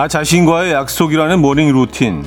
[0.00, 2.24] 나 자신과의 약속이라는 모닝 루틴.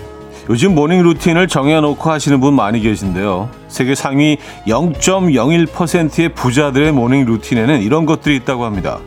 [0.48, 3.50] 요즘 모닝 루틴을 정해놓고 하시는 분 많이 계신데요.
[3.68, 9.00] 세계 상위 0.01%의 부자들의 모닝 루틴에는 이런 것들이 있다고 합니다.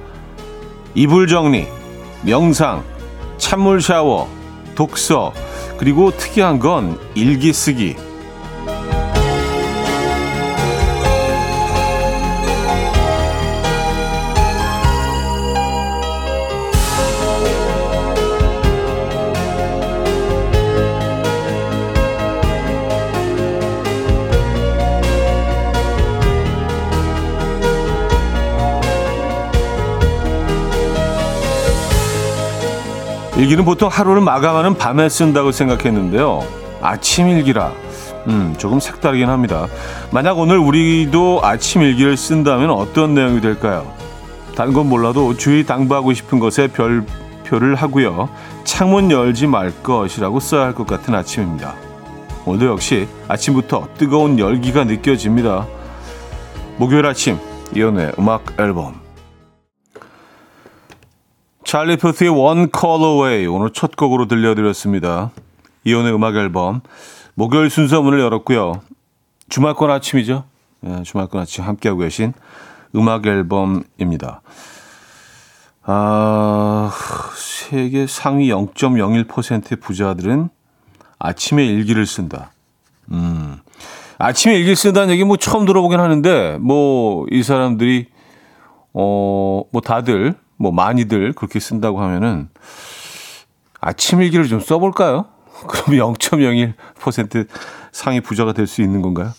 [0.97, 1.69] 이불 정리,
[2.23, 2.83] 명상,
[3.39, 4.29] 찬물 샤워,
[4.75, 5.33] 독서,
[5.77, 7.95] 그리고 특이한 건 일기 쓰기.
[33.37, 36.43] 일기는 보통 하루를 마감하는 밤에 쓴다고 생각했는데요.
[36.81, 37.73] 아침 일기라.
[38.29, 39.67] 음, 조금 색다르긴 합니다.
[40.11, 43.93] 만약 오늘 우리도 아침 일기를 쓴다면 어떤 내용이 될까요?
[44.57, 48.29] 다른 건 몰라도 주의 당부하고 싶은 것에 별표를 하고요.
[48.65, 51.75] 창문 열지 말 것이라고 써야 할 것 같은 아침입니다.
[52.47, 55.67] 오늘도 역시 아침부터 뜨거운 열기가 느껴집니다.
[56.79, 57.39] 목요일 아침
[57.75, 59.06] 이연의 음악 앨범
[61.77, 65.31] 찰리 푸트의 One Call Away 오늘 첫 곡으로 들려드렸습니다.
[65.85, 66.81] 이혼의 음악 앨범
[67.35, 68.81] 목요일 순서 문을 열었고요.
[69.51, 70.45] 주말권 아침이죠.
[70.81, 72.33] 네, 주말권 아침 함께하고 계신
[72.95, 74.41] 음악 앨범입니다.
[75.83, 76.91] 아,
[77.37, 80.49] 세계 상위 0.01%의 부자들은
[81.19, 82.53] 아침에 일기를 쓴다.
[83.11, 83.59] 음.
[84.17, 88.07] 아침에 일기를 쓴다는 얘기 뭐 처음 들어보긴 하는데 뭐 이 사람들이
[88.95, 92.49] 어, 뭐 다들 뭐 많이들 그렇게 쓴다고 하면은
[93.81, 95.27] 아침 일기를 좀 써볼까요?
[95.69, 97.47] 그럼 0.01%
[97.93, 99.33] 상위 부자가 될 수 있는 건가요?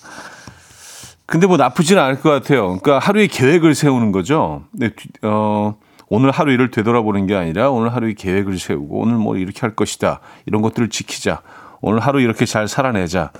[1.25, 2.67] 근데 뭐 나쁘지는 않을 것 같아요.
[2.79, 4.63] 그러니까 하루의 계획을 세우는 거죠.
[4.71, 4.91] 네,
[5.23, 5.75] 어,
[6.07, 10.21] 오늘 하루 일을 되돌아보는 게 아니라 오늘 하루의 계획을 세우고 오늘 뭐 이렇게 할 것이다.
[10.45, 11.41] 이런 것들을 지키자.
[11.81, 13.31] 오늘 하루 이렇게 잘 살아내자.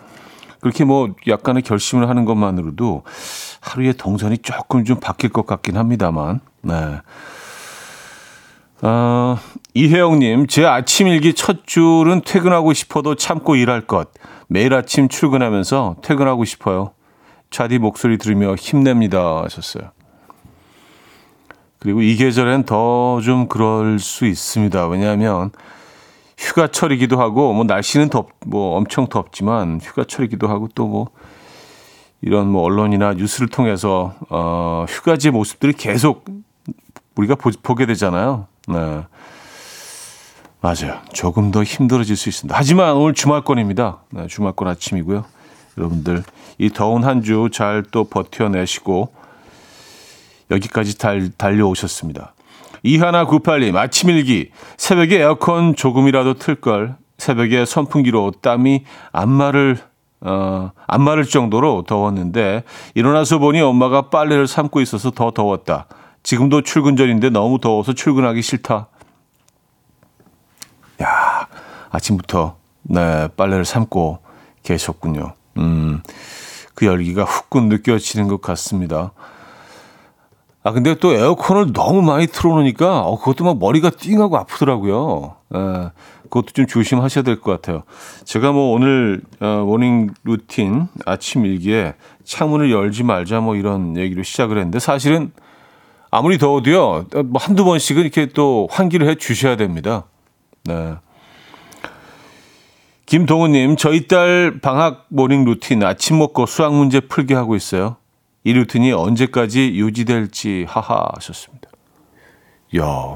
[0.59, 3.03] 그렇게 뭐 약간의 결심을 하는 것만으로도
[3.61, 6.41] 하루의 동선이 조금 좀 바뀔 것 같긴 합니다만.
[6.61, 6.73] 네.
[8.81, 9.37] 어,
[9.73, 14.09] 이혜영님, 제 아침 일기 첫 줄은 퇴근하고 싶어도 참고 일할 것.
[14.47, 16.91] 매일 아침 출근하면서 퇴근하고 싶어요.
[17.49, 19.41] 차디 목소리 들으며 힘냅니다.
[19.43, 19.91] 하셨어요.
[21.79, 24.87] 그리고 이 계절엔 더 좀 그럴 수 있습니다.
[24.87, 25.51] 왜냐하면
[26.37, 31.07] 휴가철이기도 하고, 뭐 날씨는 덥, 뭐 엄청 덥지만 휴가철이기도 하고 또 뭐
[32.21, 36.25] 이런 뭐 언론이나 뉴스를 통해서 어, 휴가지 모습들이 계속
[37.15, 38.47] 우리가 보, 보게 되잖아요.
[38.67, 39.03] 네.
[40.61, 40.99] 맞아요.
[41.13, 42.57] 조금 더 힘들어질 수 있습니다.
[42.57, 43.99] 하지만 오늘 주말권입니다.
[44.11, 45.23] 네, 주말권 아침이고요.
[45.77, 46.23] 여러분들
[46.57, 49.13] 이 더운 한 주 잘 또 버텨내시고
[50.49, 52.33] 여기까지 달, 달려오셨습니다.
[52.83, 59.77] 이하나 98님 아침 일기 새벽에 에어컨 조금이라도 틀 걸 새벽에 선풍기로 땀이 안 마를
[60.21, 62.63] 어, 안 마를 정도로 더웠는데
[62.95, 65.85] 일어나서 보니 엄마가 빨래를 삶고 있어서 더 더웠다.
[66.27, 68.89] 지금도 출근 전인데 너무 더워서 출근하기 싫다.
[71.01, 71.47] 야,
[71.89, 74.19] 아침부터 네, 빨래를 삶고
[74.61, 75.35] 계셨군요.
[75.55, 76.01] 음,
[76.75, 79.13] 그 열기가 후끈 느껴지는 것 같습니다.
[80.63, 85.35] 아, 근데 또 에어컨을 너무 많이 틀어놓으니까, 어, 그것도 막 머리가 띵하고 아프더라고요.
[85.55, 85.91] 예,
[86.23, 87.83] 그것도 좀 조심하셔야 될 것 같아요.
[88.25, 91.95] 제가 뭐 오늘, 어, morning routine, 아침 일기에
[92.25, 95.31] 창문을 열지 말자 뭐 이런 얘기로 시작을 했는데 사실은
[96.17, 100.05] 아무리 더워도요, 뭐 한두 번씩은 이렇게 또 환기를 해 주셔야 됩니다.
[100.63, 100.95] 네.
[103.05, 107.97] 김동우님, 저희 딸 방학 morning routine 아침 먹고 수학 문제 풀게 하고 있어요.
[108.43, 111.69] 이 루틴이 언제까지 유지될지 하하 하셨습니다.
[112.77, 113.15] 야,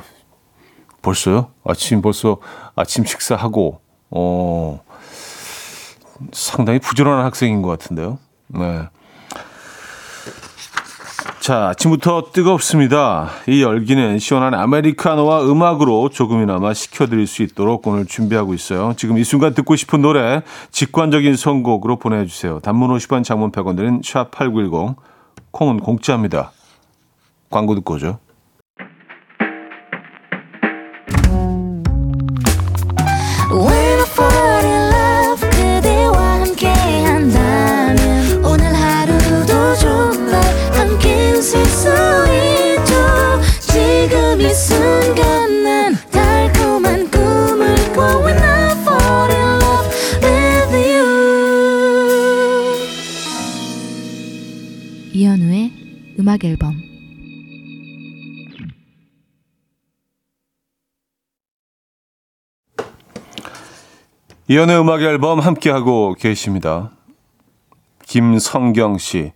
[1.02, 1.52] 벌써요?
[1.64, 2.38] 아침 벌써
[2.76, 3.82] 아침 식사하고,
[4.12, 4.80] 어,
[6.32, 8.20] 상당히 부지런한 학생인 것 같은데요.
[8.50, 8.88] 네.
[11.40, 13.30] 자, 아침부터 뜨겁습니다.
[13.48, 18.94] 이 열기는 시원한 아메리카노와 음악으로 조금이나마 식혀드릴 수 있도록 오늘 준비하고 있어요.
[18.98, 20.42] 지금 이 순간 듣고 싶은 노래
[20.72, 22.60] 직관적인 선곡으로 보내주세요.
[22.60, 24.96] 단문 50원, 장문 100원 드는 샵8910,
[25.52, 26.52] 콩은 공짜입니다.
[27.50, 28.20] 광고 듣고 오죠.
[56.32, 56.82] 음악 앨범
[64.48, 66.92] 이연의 음악 앨범 함께하고 계십니다.
[68.06, 69.34] 김성경 씨.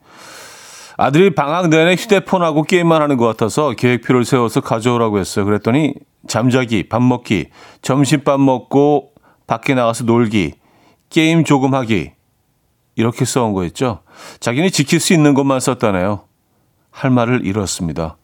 [0.96, 5.44] 아들이 방학 내내 휴대폰하고 게임만 하는 것 같아서 계획표를 세워서 가져오라고 했어요.
[5.44, 5.96] 그랬더니
[6.28, 7.48] 잠자기, 밥 먹기,
[7.82, 9.12] 점심밥 먹고
[9.48, 10.54] 밖에 나가서 놀기,
[11.10, 12.14] 게임 조금 하기.
[12.96, 14.00] 이렇게 써온 거였죠.
[14.40, 16.26] 자기는 지킬 수 있는 것만 썼다네요.
[16.96, 18.16] 할 말을 잃었습니다.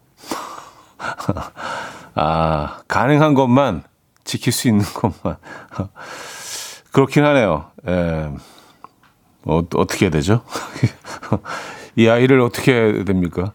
[2.16, 3.84] 아, 가능한 것만
[4.24, 5.38] 지킬 수 있는 것만.
[6.94, 7.66] 그렇긴 하네요.
[7.88, 8.30] 예.
[9.44, 10.44] 어, 어떻게 해야 되죠?
[11.98, 13.52] 이 아이를 어떻게 해야 됩니까?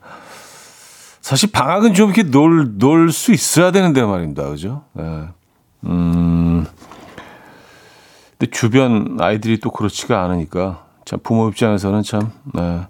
[1.22, 4.44] 사실 방학은 좀 이렇게 놀, 놀 수 있어야 되는데 말입니다.
[4.50, 4.84] 그죠?
[4.98, 5.28] 예.
[5.86, 6.66] 음.
[8.38, 12.86] 근데 주변 아이들이 또 그렇지가 않으니까 참 부모 입장에서는 참, 네.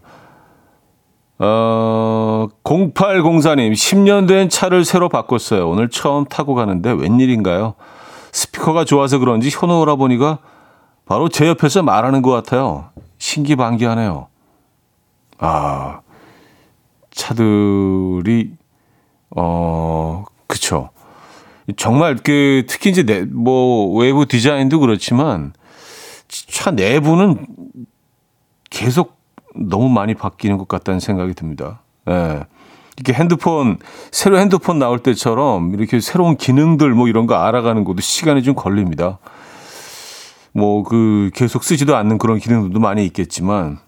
[1.39, 5.69] 어, 0804님, 10년 된 차를 새로 바꿨어요.
[5.69, 7.75] 오늘 처음 타고 가는데 웬일인가요?
[8.33, 10.39] 스피커가 좋아서 그런지 현우 오라버니가
[11.05, 12.91] 바로 제 옆에서 말하는 것 같아요.
[13.19, 14.29] 신기반기하네요.
[15.39, 16.01] 아,
[17.11, 18.53] 차들이,
[19.31, 20.91] 어, 그쵸.
[21.77, 25.53] 정말 그, 특히 이제 내, 뭐, 외부 디자인도 그렇지만,
[26.29, 27.47] 차 내부는
[28.71, 29.16] 계속
[29.59, 31.81] 너무 많이 바뀌는 것 같다는 생각이 듭니다.
[32.09, 32.45] 예.
[32.97, 33.79] 이렇게 핸드폰
[34.11, 39.19] 새로 핸드폰 나올 때처럼 이렇게 새로운 기능들 뭐 이런 거 알아가는 것도 시간이 좀 걸립니다.
[40.53, 43.79] 뭐 그 계속 쓰지도 않는 그런 기능들도 많이 있겠지만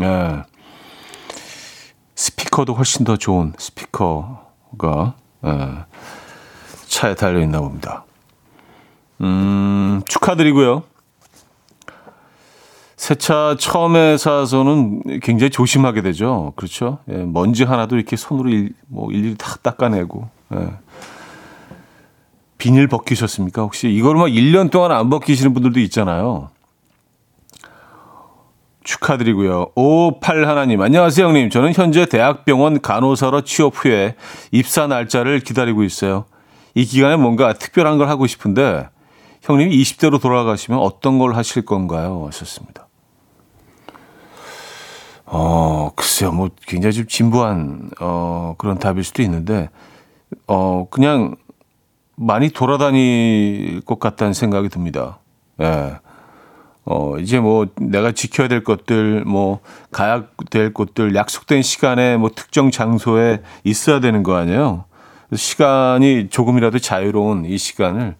[0.00, 0.42] 예.
[2.16, 5.14] 스피커도 훨씬 더 좋은 스피커가
[5.46, 5.68] 예.
[6.88, 8.04] 차에 달려 있나 봅니다.
[9.20, 10.82] 음, 축하드리고요.
[12.98, 16.52] 새 차 처음에 사서는 굉장히 조심하게 되죠.
[16.56, 16.98] 그렇죠?
[17.08, 20.28] 예, 먼지 하나도 이렇게 손으로 일, 뭐 일일이 다 닦아내고.
[20.56, 20.68] 예.
[22.58, 23.62] 비닐 벗기셨습니까?
[23.62, 26.50] 혹시 이걸 막 1년 동안 안 벗기시는 분들도 있잖아요.
[28.82, 29.68] 축하드리고요.
[29.76, 31.50] 58 하나님, 안녕하세요, 형님.
[31.50, 34.16] 저는 현재 대학병원 간호사로 취업 후에
[34.50, 36.24] 입사 날짜를 기다리고 있어요.
[36.74, 38.88] 이 기간에 뭔가 특별한 걸 하고 싶은데,
[39.42, 42.24] 형님이 20대로 돌아가시면 어떤 걸 하실 건가요?
[42.26, 42.87] 하셨습니다.
[45.30, 49.68] 어, 글쎄요, 뭐, 굉장히 좀 진부한, 어, 그런 답일 수도 있는데,
[50.46, 51.36] 어, 그냥
[52.16, 55.18] 많이 돌아다닐 것 같다는 생각이 듭니다.
[55.60, 55.96] 예.
[56.86, 59.60] 어, 이제 뭐, 내가 지켜야 될 것들, 뭐,
[59.90, 64.84] 가야 될 것들, 약속된 시간에 뭐, 특정 장소에 있어야 되는 거 아니에요?
[65.34, 68.16] 시간이 조금이라도 자유로운 이 시간을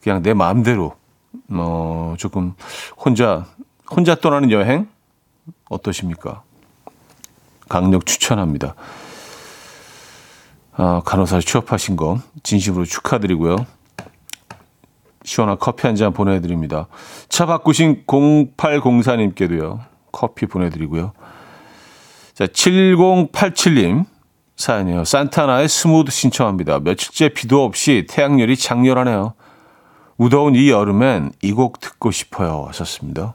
[0.00, 0.94] 그냥 내 마음대로,
[1.50, 2.54] 어, 조금
[2.96, 3.44] 혼자,
[3.90, 4.93] 혼자 떠나는 여행?
[5.68, 6.42] 어떠십니까?
[7.68, 8.74] 강력 추천합니다.
[10.76, 13.56] 아, 간호사 취업하신 거 진심으로 축하드리고요.
[15.24, 16.88] 시원한 커피 한 잔 보내드립니다.
[17.28, 19.80] 차 바꾸신 0804님께도요.
[20.12, 21.12] 커피 보내드리고요.
[22.34, 24.04] 자, 7087님
[24.56, 25.04] 사연이요.
[25.04, 26.80] 산타나의 Smooth 신청합니다.
[26.80, 29.34] 며칠째 비도 없이 태양열이 작렬하네요.
[30.16, 32.64] 무더운 이 여름엔 이 곡 듣고 싶어요.
[32.68, 33.34] 하셨습니다.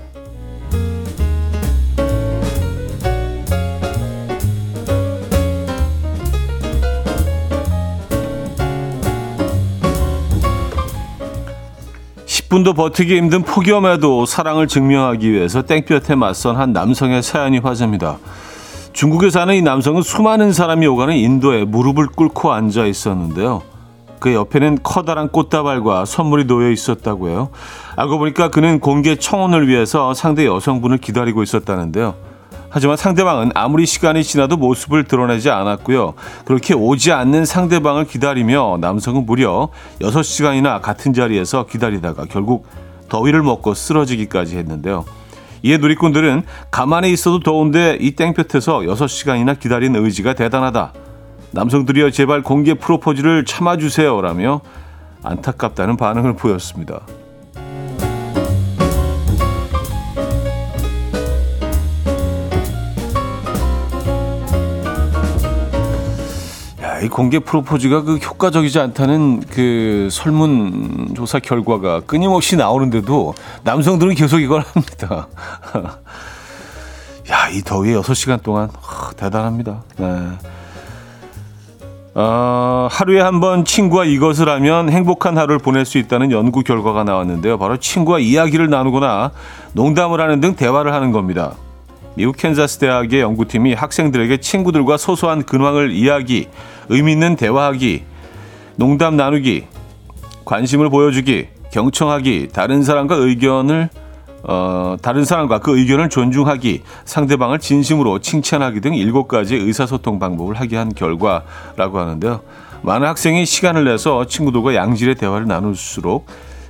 [12.51, 18.17] 10분도 버티기 힘든 폭염에도 사랑을 증명하기 위해서 땡볕에 맞선 한 남성의 사연이 화제입니다.
[18.91, 23.61] 중국에 사는 이 남성은 수많은 사람이 오가는 인도에 무릎을 꿇고 앉아 있었는데요.
[24.19, 27.49] 그 옆에는 커다란 꽃다발과 선물이 놓여 있었다고 해요.
[27.95, 32.15] 알고 보니까 그는 공개 청혼을 위해서 상대 여성분을 기다리고 있었다는데요.
[32.73, 36.13] 하지만 상대방은 아무리 시간이 지나도 모습을 드러내지 않았고요.
[36.45, 39.67] 그렇게 오지 않는 상대방을 기다리며 남성은 무려
[39.99, 42.65] 6시간이나 같은 자리에서 기다리다가 결국
[43.09, 45.03] 더위를 먹고 쓰러지기까지 했는데요.
[45.63, 50.93] 이에 누리꾼들은 가만히 있어도 더운데 이 땡볕에서 6시간이나 기다린 의지가 대단하다.
[51.51, 54.21] 남성들이여 제발 공개 프로포즈를 참아주세요.
[54.21, 54.61] 라며
[55.23, 57.01] 안타깝다는 반응을 보였습니다.
[67.03, 75.27] 이 공개 프로포즈가 그 효과적이지 않다는 그 설문조사 결과가 끊임없이 나오는데도 남성들은 계속 이걸 합니다.
[77.31, 79.81] 야, 이 더위에 6시간 동안 하, 대단합니다.
[79.97, 80.27] 네.
[82.13, 87.57] 어, 하루에 한 번 친구와 이것을 하면 행복한 하루를 보낼 수 있다는 연구 결과가 나왔는데요.
[87.57, 89.31] 바로 친구와 이야기를 나누거나
[89.73, 91.53] 농담을 하는 등 대화를 하는 겁니다.
[92.15, 96.47] 미국 캔자스 대학의 연구팀이 학생들에게 친구들과 소소한 근황을 이야기,
[96.89, 98.03] 의미 있는 대화하기,
[98.75, 99.65] 농담 나누기,
[100.43, 103.89] 관심을 보여주기, 경청하기, 다른 사람과 의견을
[104.43, 110.77] 어, 다른 사람과 그 의견을 존중하기, 상대방을 진심으로 칭찬하기 등 일곱 가지 의사소통 방법을 하게
[110.77, 112.41] 한 결과라고 하는데요.
[112.81, 116.25] 많은 학생이 시간을 내서 친구들과 양질의 대화를 나눌수록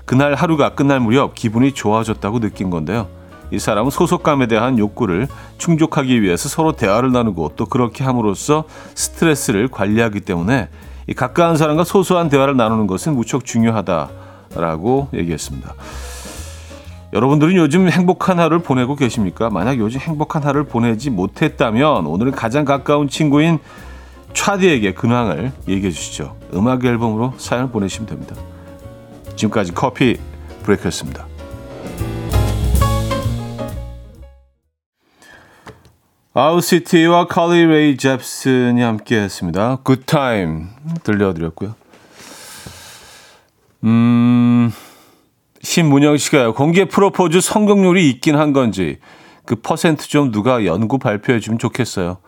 [0.06, 3.08] 그날 하루가 끝날 무렵 기분이 좋아졌다고 느낀 건데요.
[3.52, 5.28] 이 사람은 소속감에 대한 욕구를
[5.58, 8.64] 충족하기 위해서 서로 대화를 나누고 또 그렇게 함으로써
[8.96, 10.70] 스트레스를 관리하기 때문에
[11.08, 15.74] 이 가까운 사람과 소소한 대화를 나누는 것은 무척 중요하다라고 얘기했습니다.
[17.14, 19.50] 여러분들은 요즘 행복한 하루를 보내고 계십니까?
[19.50, 23.60] 만약 요즘 행복한 하루를 보내지 못했다면 오늘은 가장 가까운 친구인
[24.34, 26.38] 차디에게 근황을 얘기해 주시죠.
[26.54, 28.36] 음악 앨범으로 사연을 보내시면 됩니다.
[29.36, 30.18] 지금까지 Coffee
[30.64, 31.31] Break였습니다.
[36.34, 39.80] 아울시티와 칼리 레이 젭슨이 함께 했습니다.
[39.84, 40.70] Good Time
[41.04, 41.76] 들려드렸고요.
[43.84, 44.72] 음,
[45.62, 46.54] 신문영 씨가요.
[46.54, 49.00] 공개 프로포즈 성공률이 있긴 한 건지
[49.46, 52.20] 그 퍼센트 좀 누가 연구 발표해 주면 좋겠어요.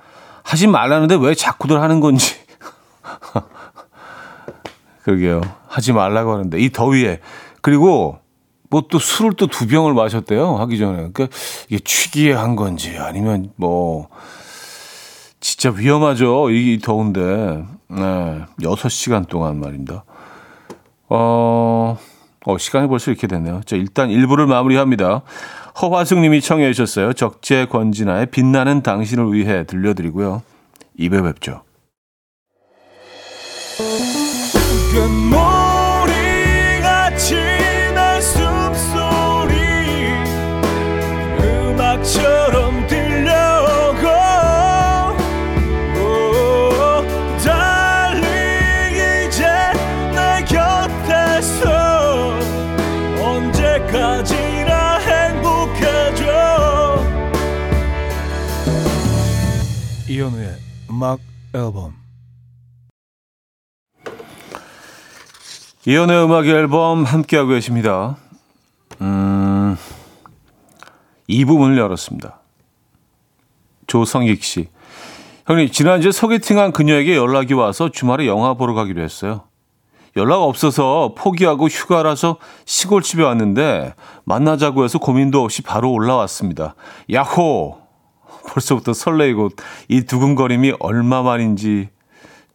[0.43, 2.35] 하지 말라는데 왜 자꾸들 하는 건지.
[5.03, 5.39] 그러게요.
[5.67, 7.21] 하지 말라고 하는데 이 더위에
[7.61, 8.19] 그리고
[8.73, 10.55] 뭐 또 술을 또 두 병을 마셨대요.
[10.57, 10.97] 하기 전에.
[10.97, 11.27] 그러니까
[11.69, 14.07] 이게 취기에 한 건지 아니면 뭐
[15.39, 16.49] 진짜 위험하죠.
[16.49, 17.63] 이 더운데.
[17.89, 18.41] 네.
[18.61, 20.03] 6시간 동안 말입니다.
[21.09, 21.97] 어,
[22.45, 23.61] 어, 시간이 벌써 이렇게 됐네요.
[23.65, 25.21] 자, 일단 1부를 마무리합니다.
[25.79, 27.13] 허화숙 님이 청해 주셨어요.
[27.13, 30.41] 적재 권진아의 빛나는 당신을 위해 들려드리고요.
[30.99, 31.61] 2배 뵙죠.
[60.93, 61.19] 음악
[61.55, 61.95] 앨범
[65.87, 68.15] 이연의 음악 앨범 함께하고 계십니다.
[69.01, 69.75] 음,
[71.27, 72.39] 이 부분을 열었습니다.
[73.87, 74.69] 조성익 씨.
[75.47, 79.45] 형님, 지난주에 소개팅한 그녀에게 연락이 와서 주말에 영화 보러 가기로 했어요.
[80.15, 83.95] 연락 없어서 포기하고 휴가라서 시골집에 왔는데
[84.25, 86.75] 만나자고 해서 고민도 없이 바로 올라왔습니다.
[87.11, 87.82] 야호!
[88.47, 89.49] 벌써부터 설레이고
[89.87, 91.89] 이 두근거림이 얼마만인지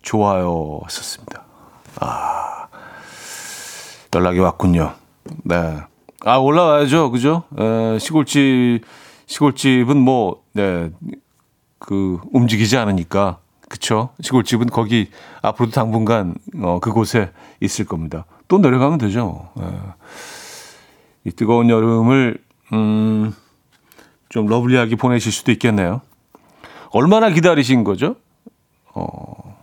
[0.03, 0.81] 좋아요.
[0.89, 1.45] 썼습니다.
[4.15, 4.95] 연락이 왔군요.
[5.45, 5.79] 네.
[6.25, 7.11] 아, 올라와야죠.
[7.11, 7.45] 그죠?
[7.59, 8.85] 에, 시골집,
[9.27, 10.91] 시골집은 뭐, 네,
[11.79, 13.39] 그, 움직이지 않으니까.
[13.69, 14.11] 그쵸?
[14.21, 15.11] 시골집은 거기
[15.43, 17.31] 앞으로도 당분간, 어, 그곳에
[17.61, 18.25] 있을 겁니다.
[18.49, 19.51] 또 내려가면 되죠.
[19.61, 19.65] 에.
[21.25, 22.39] 이 뜨거운 여름을,
[22.73, 23.35] 음,
[24.29, 26.01] 좀 러블리하게 보내실 수도 있겠네요.
[26.91, 28.17] 얼마나 기다리신 거죠?
[28.95, 29.57] 어,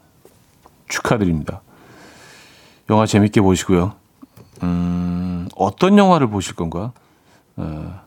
[0.87, 1.61] 축하드립니다.
[2.89, 3.93] 영화 재밌게 보시고요.
[4.63, 6.93] 음, 어떤 영화를 보실 건가?
[7.57, 8.01] 어.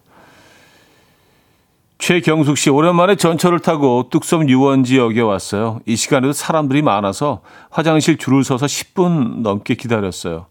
[1.99, 5.81] 최경숙 씨, 오랜만에 전철을 타고 뚝섬 유원지역에 왔어요.
[5.85, 10.47] 이 시간에도 사람들이 많아서 화장실 줄을 서서 10분 넘게 기다렸어요.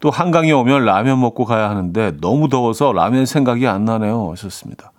[0.00, 4.30] 또 한강에 오면 라면 먹고 가야 하는데 너무 더워서 라면 생각이 안 나네요.
[4.32, 4.90] 하셨습니다.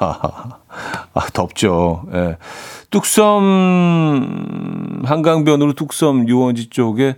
[1.14, 2.04] 아, 덥죠.
[2.14, 2.38] 예.
[2.90, 4.22] 뚝섬,
[5.04, 7.16] 한강변으로 뚝섬 유원지 쪽에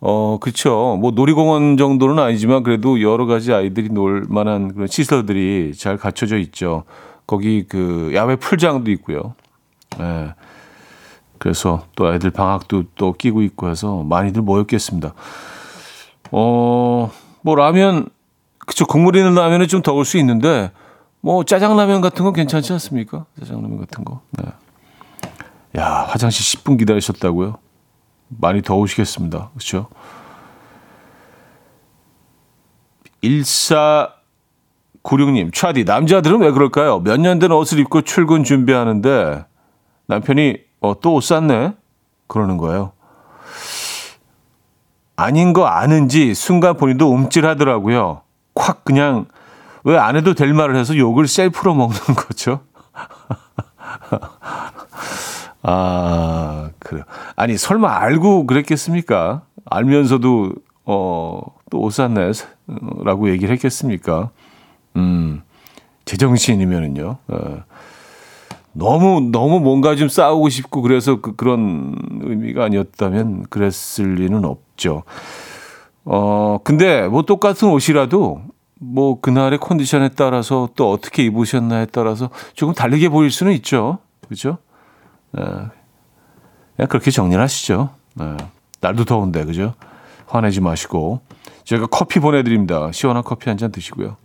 [0.00, 0.96] 어, 그쵸.
[1.00, 6.84] 뭐 놀이공원 정도는 아니지만 그래도 여러 가지 아이들이 놀 만한 그런 시설들이 잘 갖춰져 있죠.
[7.26, 9.34] 거기 그 야외 풀장도 있고요.
[10.00, 10.34] 예.
[11.38, 15.14] 그래서 또 아이들 방학도 또 끼고 있고 해서 많이들 모였겠습니다.
[16.30, 17.10] 어,
[17.42, 18.08] 뭐 라면,
[18.66, 18.86] 그쵸.
[18.86, 20.70] 국물 있는 라면은 좀 더울 수 있는데
[21.24, 23.24] 뭐 짜장라면 같은 거 괜찮지 않습니까?
[23.40, 24.20] 짜장라면 같은 거.
[24.32, 24.44] 네.
[25.80, 27.56] 야, 화장실 10분 기다리셨다고요?
[28.28, 29.48] 많이 더우시겠습니다.
[29.54, 29.88] 그렇죠?
[35.02, 37.00] 1496님, 차디, 남자들은 왜 그럴까요?
[37.00, 39.46] 몇 년 된 옷을 입고 출근 준비하는데
[40.06, 41.72] 남편이 어, 또 옷 샀네?
[42.26, 42.92] 그러는 거예요.
[45.16, 48.20] 아닌 거 아는지 순간 본인도 움찔하더라고요.
[48.54, 49.24] 콱 그냥
[49.84, 52.60] 왜 안 해도 될 말을 해서 욕을 셀프로 먹는 거죠.
[55.62, 57.04] 아, 그래요.
[57.36, 59.42] 아니, 설마 알고 그랬겠습니까?
[59.64, 60.52] 알면서도,
[60.84, 62.32] 어, 또 옷 샀네,
[63.04, 64.30] 라고 얘기를 했겠습니까?
[64.96, 65.42] 음,
[66.04, 67.16] 제정신이면은요.
[67.28, 67.62] 어.
[68.72, 75.04] 너무, 너무 뭔가 좀 싸우고 싶고 그래서 그, 그런 의미가 아니었다면 그랬을 리는 없죠.
[76.04, 78.42] 어, 근데 뭐 똑같은 옷이라도
[78.80, 83.98] 뭐 그날의 컨디션에 따라서 또 어떻게 입으셨나에 따라서 조금 다르게 보일 수는 있죠.
[84.28, 84.58] 그죠?
[85.32, 85.42] 네.
[86.76, 87.90] 그냥 그렇게 정리를 하시죠.
[88.14, 88.36] 네.
[88.80, 89.74] 날도 더운데, 그죠?
[90.26, 91.20] 화내지 마시고.
[91.64, 92.90] 제가 커피 보내드립니다.
[92.92, 94.16] 시원한 커피 한 잔 드시고요.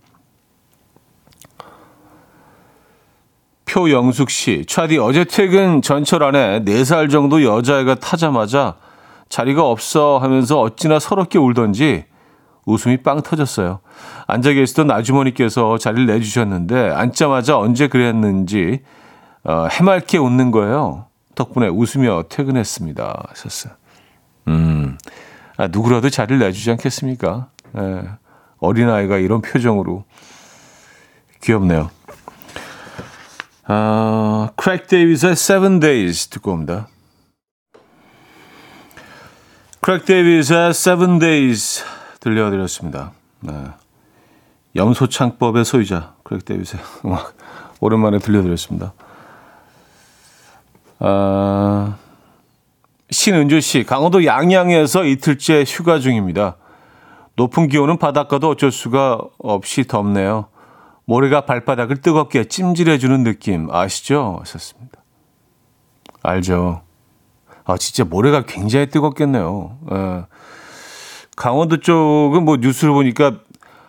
[3.64, 8.74] 표영숙 씨, 차디 어제 퇴근 전철 안에 4살 정도 여자애가 타자마자
[9.28, 12.04] 자리가 없어 하면서 어찌나 서럽게 울던지
[12.66, 13.80] 웃음이 빵 터졌어요.
[14.26, 18.82] 앉아 계시던 아주머니께서 자리를 내주셨는데 앉자마자 언제 그랬는지
[19.44, 21.06] 어, 해맑게 웃는 거예요.
[21.34, 23.24] 덕분에 웃으며 퇴근했습니다.
[23.28, 23.72] 하셨어요.
[24.48, 24.98] 음,
[25.56, 27.48] 아, 누구라도 자리를 내주지 않겠습니까?
[27.78, 28.02] 예,
[28.58, 30.04] 어린아이가 이런 표정으로
[31.42, 31.90] 귀엽네요.
[33.64, 36.88] 아, 크레이그 데이비드의 Seven Days 듣고 옵니다.
[39.80, 41.84] 크레이그 데이비드의 Seven Days
[42.20, 43.12] 들려드렸습니다.
[43.40, 43.52] 네.
[44.76, 47.34] 염소창법의 소유자 크레이그 데이비드의 음악
[47.80, 48.92] 오랜만에 들려드렸습니다.
[51.00, 51.96] 아,
[53.10, 56.56] 신은주 씨, 강원도 양양에서 이틀째 휴가 중입니다.
[57.36, 60.46] 높은 기온은 바닷가도 어쩔 수가 없이 덥네요.
[61.06, 64.36] 모래가 발바닥을 뜨겁게 찜질해주는 느낌 아시죠?
[64.40, 65.00] 하셨습니다.
[66.22, 66.82] 알죠.
[67.64, 69.78] 아, 진짜 모래가 굉장히 뜨겁겠네요.
[69.90, 70.24] 예.
[71.40, 73.38] 강원도 쪽은 뭐 뉴스를 보니까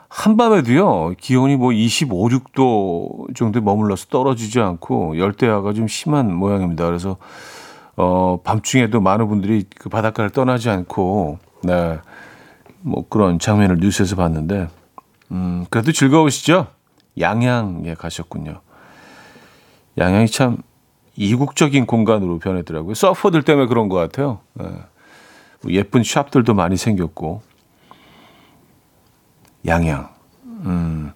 [0.07, 6.85] 한밤에도요, 기온이 뭐 25, 6도 정도에 머물러서 떨어지지 않고 열대야가 좀 심한 모양입니다.
[6.85, 7.17] 그래서,
[7.97, 11.99] 어, 밤중에도 많은 분들이 그 바닷가를 떠나지 않고, 네,
[12.79, 14.69] 뭐 그런 장면을 뉴스에서 봤는데,
[15.31, 16.67] 음, 그래도 즐거우시죠?
[17.19, 18.61] 양양에 가셨군요.
[19.97, 20.59] 양양이 참
[21.17, 22.93] 이국적인 공간으로 변했더라고요.
[22.93, 24.39] 서퍼들 때문에 그런 것 같아요.
[24.61, 24.90] 예.
[25.61, 27.41] 뭐 예쁜 샵들도 많이 생겼고.
[29.65, 30.09] 양양.
[30.65, 31.11] 음.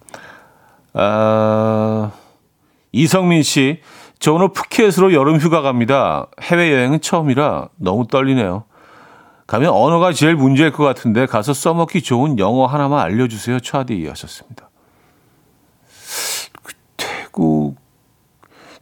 [0.94, 2.12] 아,
[2.92, 3.80] 이성민 씨,
[4.18, 6.26] 저 오늘 푸켓으로 여름 휴가 갑니다.
[6.40, 8.64] 해외 여행은 처음이라 너무 떨리네요.
[9.46, 13.60] 가면 언어가 제일 문제일 것 같은데 가서 써먹기 좋은 영어 하나만 알려주세요.
[13.60, 14.70] 차디 하셨습니다.
[16.96, 17.76] 태국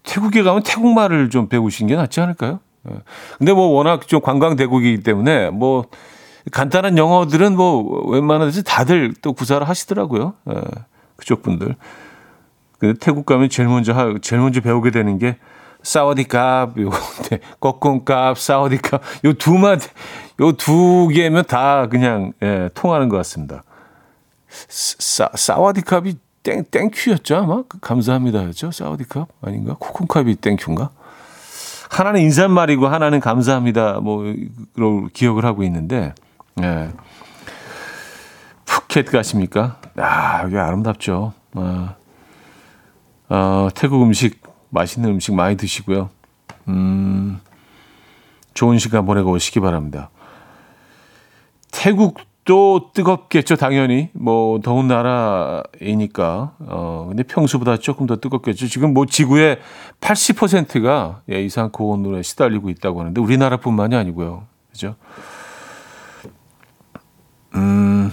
[0.04, 2.60] 태국에 가면 태국말을 좀 배우신 게 낫지 않을까요?
[2.90, 2.94] 예.
[3.38, 5.84] 근데 뭐 워낙 좀 관광 대국이기 때문에 뭐
[6.50, 8.02] 간단한 영어들은 뭐
[8.46, 10.34] 데서 다들 또 구사를 하시더라고요.
[10.50, 10.60] 예.
[11.16, 11.74] 그쪽 분들.
[12.78, 15.36] 근데 태국 가면 제일 먼저 하, 제일 먼저 배우게 되는 게
[15.82, 16.96] สวัสดีครับ, 요거
[17.60, 19.80] ขอบคุณครับ, สวัสดีครับ 요 두만
[20.40, 23.62] 요 두 개면 다 그냥 예, 통하는 것 같습니다.
[24.48, 27.62] 사, สวัสดีครับ이 thank, thank you였죠, 아마?
[27.66, 28.70] 그 감사합니다였죠?
[28.70, 29.28] สวัสดีครับ?
[29.40, 29.76] 아닌가?
[29.80, 30.90] ขอบคุณครับ이 thank you인가?
[31.90, 34.00] 하나는 인사말이고 하나는 감사합니다.
[34.00, 34.24] 뭐,
[35.12, 36.14] 기억을 하고 있는데,
[36.62, 36.90] 예.
[38.64, 39.78] 푸켓 가십니까?
[39.96, 41.32] 아, 여기 아름답죠.
[41.54, 41.94] 아,
[43.28, 46.10] 어, 태국 음식, 맛있는 음식 많이 드시고요.
[46.68, 47.40] 음,
[48.54, 50.10] 좋은 시간 보내고 오시기 바랍니다.
[51.70, 54.10] 태국 또 뜨겁겠죠, 당연히.
[54.12, 56.52] 뭐, 더운 나라이니까.
[56.60, 58.66] 어, 근데 평소보다 조금 더 뜨겁겠죠.
[58.68, 59.58] 지금 뭐 지구의
[60.00, 64.44] 80%가 예, 이상 고온으로 시달리고 있다고 하는데, 우리나라뿐만이 아니고요.
[64.70, 64.96] 그죠?
[67.54, 68.12] 음,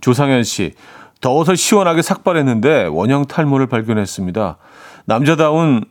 [0.00, 0.74] 조상현 씨.
[1.22, 4.58] 더워서 시원하게 삭발했는데 원형 탈모를 발견했습니다.
[5.04, 5.84] 남자다운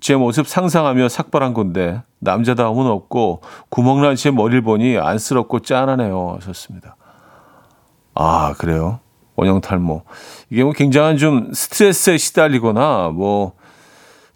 [0.00, 6.96] 제 모습 상상하며 삭발한 건데 남자다움은 없고 구멍난 제 머리를 보니 안쓰럽고 짠하네요 하셨습니다.
[8.14, 9.00] 아 그래요?
[9.36, 10.02] 원형 탈모
[10.50, 13.52] 이게 뭐 굉장한 좀 스트레스에 시달리거나 뭐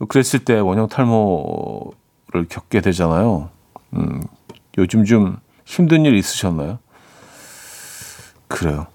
[0.08, 3.50] 그랬을 때 원형 탈모를 겪게 되잖아요.
[3.94, 4.22] 음,
[4.78, 6.78] 요즘 좀 힘든 일 있으셨나요?
[8.48, 8.86] 그래요.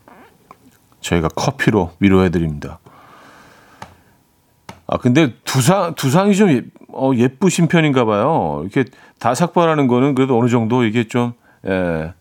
[1.02, 2.80] 저희가 커피로 위로해 드립니다.
[4.88, 6.64] 아, 근데 두상, 두상이 좀 예,
[6.98, 8.62] 어, 예쁘신 편인가 봐요.
[8.64, 11.34] 이렇게 다 삭발하는 거는 그래도 어느 정도 이게 좀,
[11.66, 12.14] 예,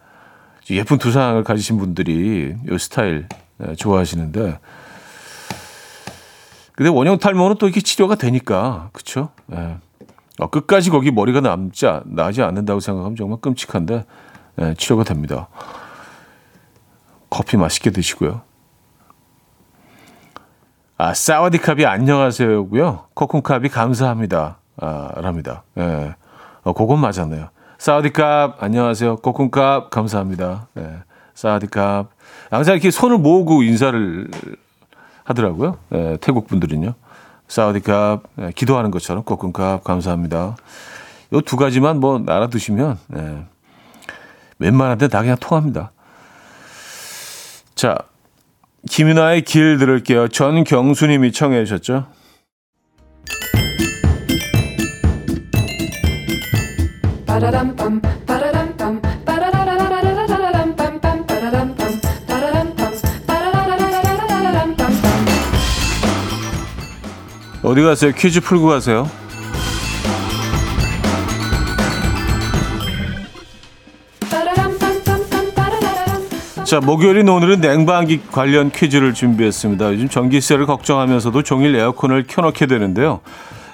[0.70, 3.26] 예쁜 두상을 가지신 분들이 이 스타일
[3.66, 4.58] 예, 좋아하시는데.
[6.72, 9.30] 근데 원형 탈모는 또 이게 치료가 되니까, 그쵸?
[9.52, 9.78] 예.
[10.38, 14.04] 어, 끝까지 거기 머리가 남지, 나지 않는다고 생각하면 정말 끔찍한데,
[14.60, 15.48] 예, 치료가 됩니다.
[17.30, 18.42] 커피 맛있게 드시고요.
[20.98, 23.08] 아, 사와디캅이 안녕하세요고요.
[23.14, 24.58] 코쿤캅이 감사합니다.
[24.78, 25.62] 아, 랍니다.
[25.78, 26.14] 예.
[26.62, 27.48] 어, 그건 맞았네요.
[27.78, 29.16] 사우디캅 안녕하세요.
[29.16, 30.68] 코쿤캅 감사합니다.
[30.74, 30.98] 네.
[31.34, 32.08] 사우디캅
[32.50, 34.30] 항상 이렇게 손을 모으고 인사를
[35.24, 35.78] 하더라고요.
[35.90, 36.94] 네, 태국 분들은요.
[37.48, 40.56] 사우디캅 네, 기도하는 것처럼 코쿤캅 감사합니다.
[41.32, 43.44] 요 두 가지만 뭐 알아두시면 네.
[44.58, 45.90] 웬만한 데다 그냥 통합니다.
[47.74, 47.98] 자,
[48.88, 50.28] 김윤아의 길 들을게요.
[50.28, 52.06] 전경수님이 청해 주셨죠.
[67.62, 68.12] 어디 가세요?
[68.12, 69.10] 퀴즈 풀고 가세요.
[76.64, 79.92] 자, 목요일인 오늘은 냉방기 관련 퀴즈를 준비했습니다.
[79.92, 83.20] 요즘 전기세를 걱정하면서도 종일 에어컨을 켜놓게 되는데요.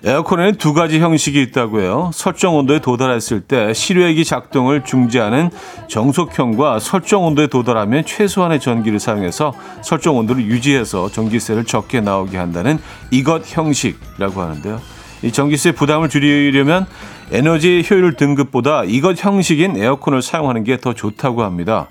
[0.04, 2.10] 에어컨에는 두 가지 형식이 있다고 해요.
[2.12, 5.50] 설정 온도에 도달했을 때 실외기 작동을 중지하는
[5.86, 12.78] 정속형과 설정 온도에 도달하면 최소한의 전기를 사용해서 설정 온도를 유지해서 전기세를 적게 나오게 한다는
[13.12, 14.80] 이것 형식이라고 하는데요.
[15.22, 16.86] 이 전기세 부담을 줄이려면
[17.30, 21.86] 에너지 효율 등급보다 이것 형식인 에어컨을 사용하는 게 더 좋다고 합니다.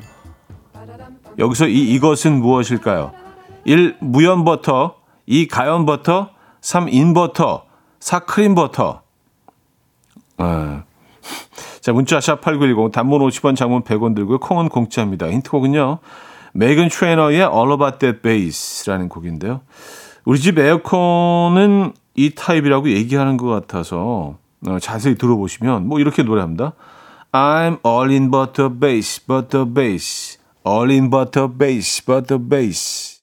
[1.40, 3.14] 여기서 이 이것은 무엇일까요?
[3.64, 3.96] 1.
[4.02, 4.96] 무염버터
[5.28, 5.48] 2.
[5.48, 6.90] 가염버터 3.
[6.90, 7.71] 인버터
[8.02, 8.20] 4.
[8.26, 9.02] 크림 버터
[10.38, 10.84] 아.
[11.82, 14.40] 자 문자 샵8910 단문 50원 장문 100원 들고요.
[14.40, 15.32] 콩은 공짜입니다.
[15.32, 16.00] 힌트곡은요.
[16.54, 19.62] 메이건 트레이너의 All About That Bass라는 곡인데요.
[20.26, 24.36] 우리 집 에어컨은 이 타입이라고 얘기하는 것 같아서
[24.68, 26.74] 어, 자세히 들어보시면 뭐 이렇게 노래합니다.
[27.32, 30.38] I'm all about that bass, 'bout that bass.
[30.66, 33.22] All about that bass, 'bout that bass.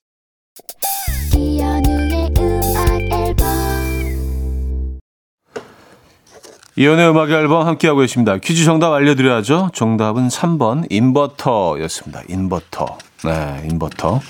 [6.79, 8.37] 이연의 음악 앨범 함께하고 계십니다.
[8.37, 9.71] 퀴즈 정답 알려드려야죠.
[9.73, 12.21] 정답은 3번 인버터였습니다.
[12.29, 12.97] 인버터.
[13.25, 14.21] 네, 인버터.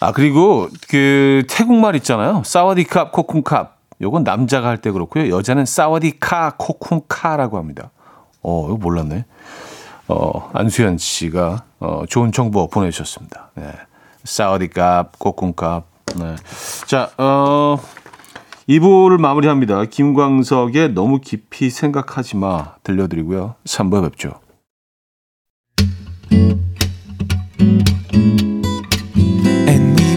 [0.00, 2.42] 아 그리고 그 태국말 있잖아요.
[2.44, 3.68] 사와디캅, 코쿤캅.
[4.00, 5.30] 요건 남자가 할 때 그렇고요.
[5.30, 7.90] 여자는 사와디카, 코쿤카라고 합니다.
[8.42, 9.26] 어, 이거 몰랐네.
[10.08, 13.52] 어, 안수현 씨가 어, 좋은 정보 보내주셨습니다.
[13.54, 13.72] 네.
[14.24, 15.84] 사와디캅, 코쿤캅.
[16.18, 16.34] 네.
[16.86, 17.78] 자, 어,
[18.68, 19.84] 2부를 마무리합니다.
[19.84, 23.54] 김광석의 너무 깊이 생각하지 마 들려드리고요.
[23.64, 24.40] 3부에 뵙죠.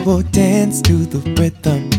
[0.10, 1.99] Will dance to the rhythm.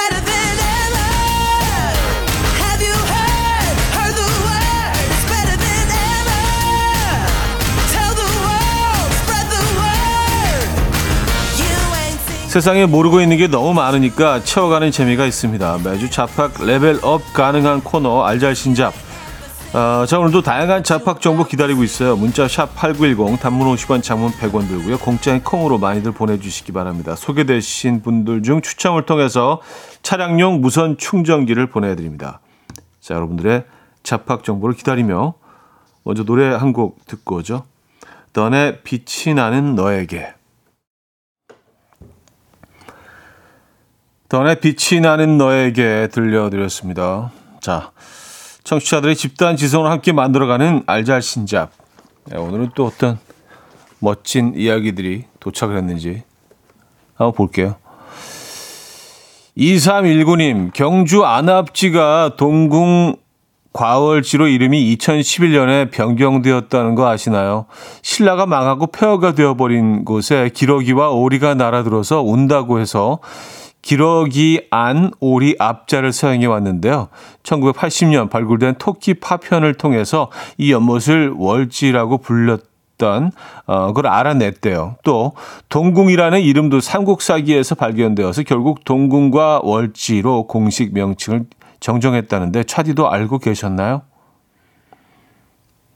[12.51, 15.79] 세상에 모르고 있는 게 너무 많으니까 채워가는 재미가 있습니다.
[15.85, 18.93] 매주 잡학 레벨업 가능한 코너 알잘신잡.
[19.73, 22.17] 어, 자 오늘도 다양한 잡학 정보 기다리고 있어요.
[22.17, 24.97] 문자 샵 #8910 단문 50원, 장문 100원 들고요.
[24.97, 27.15] 공짜인 콩으로 많이들 보내주시기 바랍니다.
[27.15, 29.61] 소개되신 분들 중 추첨을 통해서
[30.03, 32.41] 차량용 무선 충전기를 보내드립니다.
[32.99, 33.63] 자 여러분들의
[34.03, 35.35] 잡학 정보를 기다리며
[36.03, 37.63] 먼저 노래 한 곡 듣고 오죠.
[38.33, 40.33] 던의 빛이 나는 너에게.
[44.31, 47.33] 던의 빛이 나는 너에게 들려드렸습니다.
[47.59, 47.91] 자,
[48.63, 51.69] 청취자들의 집단 지성을 함께 만들어가는 알잘신잡.
[52.27, 53.19] 네, 오늘은 또 어떤
[53.99, 56.23] 멋진 이야기들이 도착을 했는지
[57.15, 57.75] 한번 볼게요.
[59.57, 63.17] 2319님, 경주 안압지가 동궁
[63.73, 67.65] 과월지로 이름이 2011년에 변경되었다는 거 아시나요?
[68.01, 73.19] 신라가 망하고 폐허가 되어버린 곳에 기러기와 오리가 날아들어서 온다고 해서
[73.81, 77.09] 기러기 안 오리 앞자를 사용해 왔는데요.
[77.43, 83.31] 1980년 발굴된 토끼 파편을 통해서 이 연못을 월지라고 불렸던
[83.65, 84.97] 어, 그걸 알아냈대요.
[85.03, 85.33] 또
[85.69, 91.45] 동궁이라는 이름도 삼국사기에서 발견되어서 결국 동궁과 월지로 공식 명칭을
[91.79, 94.03] 정정했다는데 차디도 알고 계셨나요?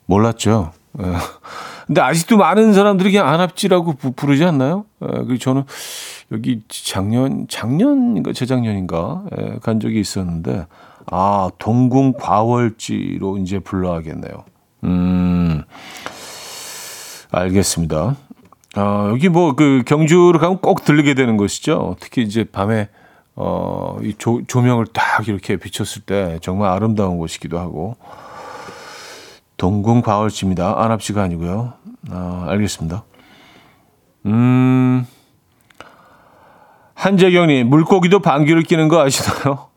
[0.08, 0.72] 몰랐죠.
[1.86, 1.88] 예.
[1.88, 4.86] 근데 아직도 많은 사람들이 그냥 안압지라고 부- 부르지 않나요?
[5.04, 5.64] 예, 그리고 저는
[6.32, 10.66] 여기 작년, 작년인가 재작년인가 예, 간 적이 있었는데
[11.12, 14.44] 아 동궁 과월지로 이제 불러야겠네요.
[14.86, 15.62] 음,
[17.32, 18.16] 알겠습니다.
[18.76, 21.96] 아, 여기 뭐 그 경주를 가면 꼭 들르게 되는 곳이죠.
[22.00, 22.90] 특히 이제 밤에
[23.36, 27.96] 어, 이 조, 조명을 딱 이렇게 비췄을 때 정말 아름다운 곳이기도 하고
[29.66, 30.76] 동궁 과월지입니다.
[30.80, 31.74] 안압지가 아니고요.
[32.12, 33.04] 아, 알겠습니다.
[34.28, 35.08] 음,
[36.94, 39.70] 한재경님, 물고기도 방귀를 뀌는 거 아시나요?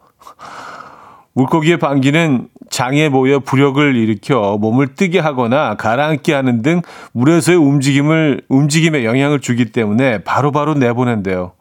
[1.33, 9.07] 물고기의 방귀는 장에 모여 부력을 일으켜 몸을 뜨게 하거나 가라앉게 하는 등 물에서의 움직임을, 움직임에
[9.07, 11.53] 영향을 주기 때문에 바로바로 내보낸대요.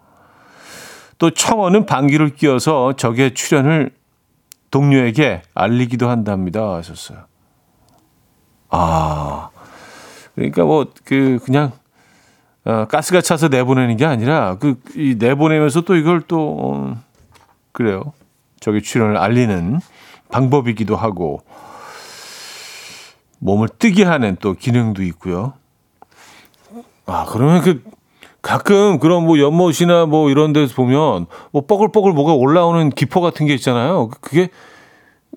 [1.18, 3.92] 또 청어는 방귀를 뀌어서 적의 출현을
[4.70, 6.76] 동료에게 알리기도 한답니다.
[6.76, 7.27] 하셨어요.
[8.70, 9.50] 아,
[10.36, 11.72] 그러니까 뭐 그 그냥
[12.66, 16.98] 어, 가스가 차서 내보내는 게 아니라 그 이 내보내면서 또 이걸 또 어,
[17.72, 18.14] 그래요.
[18.60, 19.80] 저기 출현을 알리는
[20.32, 21.42] 방법이기도 하고
[23.40, 25.54] 몸을 뜨게 하는 또 기능도 있고요.
[27.06, 27.84] 아 그러면 그
[28.42, 33.54] 가끔 그런 뭐 연못이나 뭐 이런 데서 보면 뭐 뻐글뻐글 뭐가 올라오는 기포 같은 게
[33.54, 34.10] 있잖아요.
[34.22, 34.50] 그게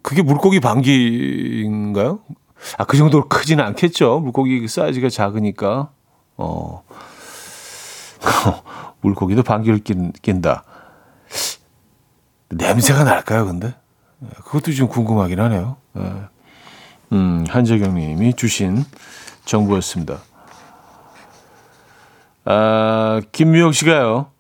[0.03, 2.21] 그게 물고기 방귀인가요?
[2.79, 4.21] 아, 그 정도로 크지는 않겠죠.
[4.21, 5.91] 물고기 사이즈가 작으니까.
[6.37, 6.83] 어.
[9.01, 10.65] 물고기도 방귀를 낀, 낀다.
[12.51, 13.75] 냄새가 날까요, 근데?
[14.23, 15.77] 예, 그것도 좀 궁금하긴 하네요.
[15.99, 16.15] 예.
[17.13, 18.85] 음, 한재경 님이 주신
[19.45, 20.19] 정보였습니다.
[22.45, 24.31] 아, 김미영 씨가요.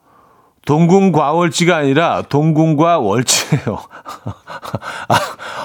[0.71, 3.77] 동궁 과월지가 아니라 동궁과 월지예요.
[5.09, 5.19] 아,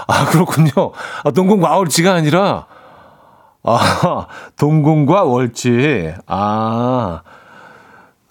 [0.08, 0.94] 아, 그렇군요.
[1.24, 2.66] 아, 동궁 과월지가 아니라
[3.62, 4.26] 아,
[4.58, 6.12] 동궁과 월지.
[6.26, 7.22] 아,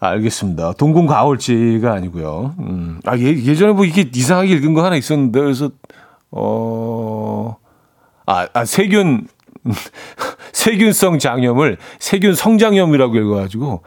[0.00, 0.72] 알겠습니다.
[0.72, 2.56] 동궁 과월지가 아니고요.
[2.58, 3.00] 음.
[3.04, 5.70] 아, 예, 예전에 뭐 이게 이상하게 읽은 거 하나 있었는데 그래서
[6.32, 7.56] 어
[8.26, 9.28] 아, 아 세균
[10.54, 13.82] 세균성 장염을 세균 성장염이라고 읽어가지고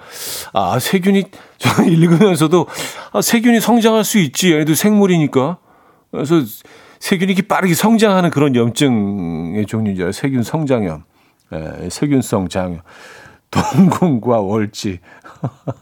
[0.54, 1.24] 아 세균이
[1.58, 2.68] 저는 읽으면서도
[3.14, 4.54] 아 세균이 성장할 수 있지.
[4.54, 5.58] 얘도 생물이니까.
[6.12, 6.42] 그래서
[7.00, 11.04] 세균이 이렇게 빠르게 성장하는 그런 염증의 종류죠 세균 성장염.
[11.54, 12.82] 예, 세균성 장염.
[13.50, 15.00] 동궁과 월지.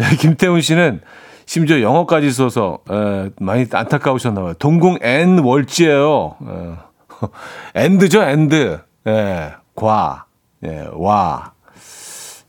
[0.00, 1.00] 예, 김태훈 씨는
[1.46, 4.54] 심지어 영어까지 써서 에, 많이 안타까우셨나 봐요.
[4.54, 6.36] 동궁 and 월지예요.
[6.42, 6.87] 에,
[7.74, 8.80] and죠, and.
[9.06, 10.26] 예, 과,
[10.64, 11.52] 예, 와.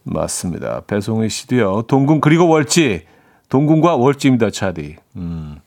[0.04, 0.82] 맞습니다.
[0.88, 1.84] 배송의 씨도요.
[1.84, 3.06] 동궁 그리고 월지.
[3.50, 4.98] 동궁과 월지입니다, 차디.
[5.16, 5.60] 음.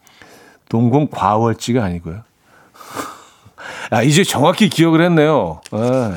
[0.68, 2.22] 동궁 과월지가 아니고요.
[3.90, 5.60] 아, 이제 정확히 기억을 했네요.
[5.74, 6.12] 예.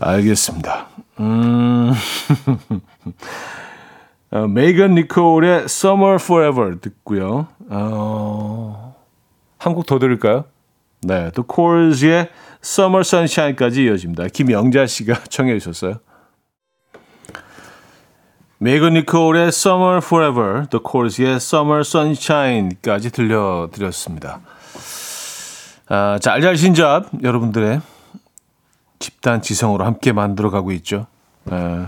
[0.00, 0.88] 알겠습니다.
[1.20, 1.92] 음.
[4.32, 7.48] 어, 메이건 니콜의 Summer Forever 듣고요.
[7.68, 8.96] 어,
[9.58, 10.46] 한곡 더 들을까요?
[11.02, 12.28] 네, 또 코르즈의
[12.62, 14.28] Summer Sunshine까지 이어집니다.
[14.28, 15.98] 김영자 씨가 청해 주셨어요.
[18.58, 24.40] 메이건 니콜의 Summer Forever, 또 코르즈의 Summer Sunshine까지 들려드렸습니다.
[25.88, 27.80] 아, 자, 알잘신잡 여러분들의
[29.00, 31.08] 집단 지성으로 함께 만들어가고 있죠.
[31.50, 31.86] 에,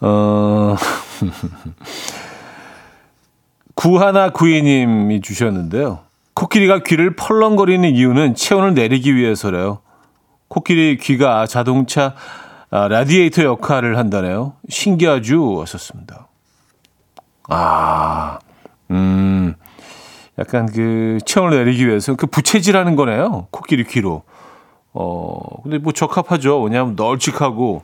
[0.00, 0.76] 어,
[3.74, 6.07] 구하나 구이님이 주셨는데요.
[6.38, 9.80] 코끼리가 귀를 펄렁거리는 이유는 체온을 내리기 위해서래요.
[10.46, 12.14] 코끼리 귀가 자동차
[12.70, 14.52] 아, 라디에이터 역할을 한다네요.
[14.68, 15.60] 신기하죠?
[15.62, 16.28] 하셨습니다.
[17.48, 18.38] 아,
[18.92, 19.54] 음,
[20.38, 23.48] 약간 그 체온을 내리기 위해서 그 부채질하는 거네요.
[23.50, 24.22] 코끼리 귀로.
[24.92, 26.62] 어, 근데 뭐 적합하죠.
[26.62, 27.82] 왜냐하면 널찍하고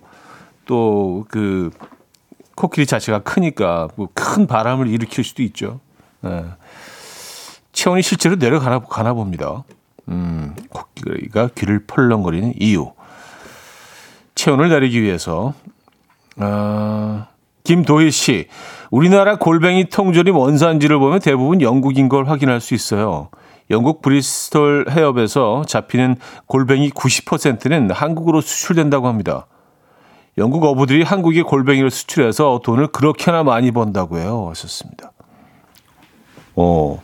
[0.67, 1.71] 또 그
[2.55, 5.81] 코끼리 자체가 크니까 뭐 큰 바람을 일으킬 수도 있죠.
[6.25, 6.45] 예.
[7.75, 9.65] 체온이 실제로 내려가나 가나 봅니다.
[10.09, 12.93] 음, 코끼리가 귀를 펄렁거리는 이유.
[14.35, 15.53] 체온을 내리기 위해서.
[16.39, 17.27] 아,
[17.65, 18.49] 김도희 씨,
[18.91, 23.29] 우리나라 골뱅이 통조림 원산지를 보면 대부분 영국인 걸 확인할 수 있어요.
[23.71, 29.47] 영국 브리스톨 해협에서 잡히는 골뱅이 90%는 한국으로 수출된다고 합니다.
[30.37, 34.49] 영국 어부들이 한국에 골뱅이를 수출해서 돈을 그렇게나 많이 번다고 해요.
[34.51, 35.13] 하셨습니다.
[36.57, 37.01] 어,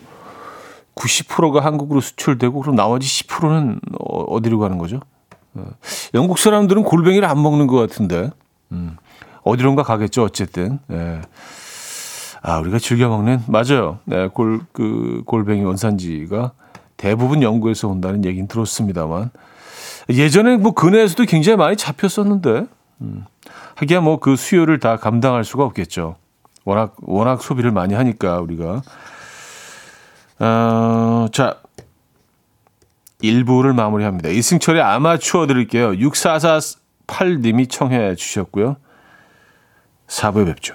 [1.01, 5.01] 90%가 한국으로 수출되고 그럼 나머지 10%는 어디로 가는 거죠?
[5.55, 5.65] 어,
[6.15, 8.31] 영국 사람들은 골뱅이를 안 먹는 것 같은데
[8.73, 8.97] 음,
[9.43, 10.23] 어디론가 가겠죠.
[10.23, 11.23] 어쨌든 예.
[12.43, 13.99] 아 우리가 즐겨 먹는 맞아요.
[14.05, 16.53] 네, 골 그 골뱅이 원산지가
[16.97, 19.31] 대부분 영국에서 온다는 얘기는 들었습니다만
[20.11, 22.67] 예전에 뭐 근해에서도 굉장히 많이 잡혔었는데
[23.01, 23.25] 음,
[23.77, 26.17] 하기야 뭐 그 수요를 다 감당할 수가 없겠죠.
[26.65, 28.83] 워낙 워낙 소비를 많이 하니까 우리가
[30.41, 31.61] 어, 자
[33.23, 34.31] 1부를 마무리합니다.
[34.31, 35.93] 이승철의 아마추어 드릴게요.
[35.93, 38.77] 6448님이 청해 주셨고요.
[40.09, 40.75] 4부에 뵙죠.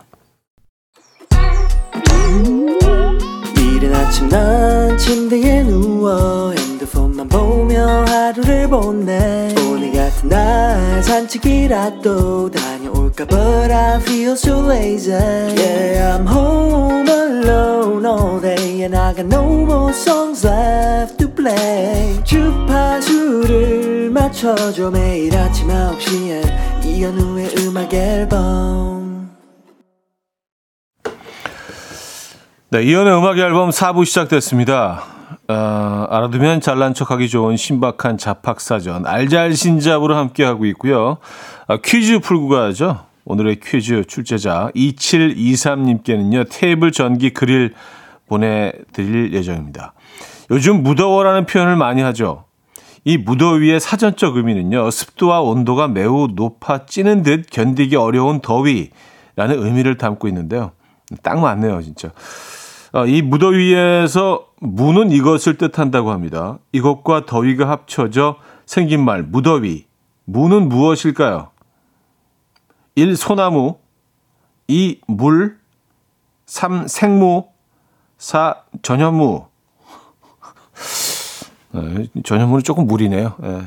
[3.57, 13.25] 이른 아침 난 침대에 누워 핸드폰만 보며 하루를 보내 오늘 같은 날 산책이라도 다녀올 까
[13.25, 19.65] But I feel so lazy Yeah I'm home alone all day And I got no
[19.65, 29.05] more songs left to play 주파수를 맞춰줘 매일 아침 9시에 이현우의 음악 앨범
[32.69, 35.14] 네, 이연의 음악 앨범 4부 시작됐습니다.
[35.47, 41.17] 어, 알아두면 잘난 척하기 좋은 신박한 잡학사전 알잘신잡으로 함께하고 있고요.
[41.67, 43.05] 아, 퀴즈 풀고 가야죠.
[43.25, 46.47] 오늘의 퀴즈 출제자 2723님께는요.
[46.49, 47.73] 테이블 전기 그릴
[48.27, 49.93] 보내드릴 예정입니다.
[50.51, 52.45] 요즘 무더워라는 표현을 많이 하죠.
[53.03, 54.89] 이 무더위의 사전적 의미는요.
[54.89, 58.89] 습도와 온도가 매우 높아 찌는 듯 견디기 어려운 더위라는
[59.37, 60.71] 의미를 담고 있는데요.
[61.21, 62.09] 딱 맞네요, 진짜.
[62.95, 66.59] 어, 이 무더위에서 무는 이것을 뜻한다고 합니다.
[66.71, 69.85] 이것과 더위가 합쳐져 생긴 말 무더위.
[70.23, 71.49] 무는 무엇일까요?
[72.95, 73.17] 1.
[73.17, 73.75] 소나무
[74.69, 75.01] 2.
[75.07, 75.57] 물
[76.45, 76.87] 3.
[76.87, 77.47] 생무
[78.17, 78.55] 4.
[78.81, 79.45] 전현무
[81.71, 83.33] 네, 전현무는 조금 무리네요.
[83.39, 83.61] 네.